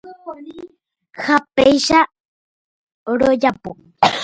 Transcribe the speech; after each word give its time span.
Ha 1.25 1.35
péicha 1.55 1.99
rojapo. 3.19 3.71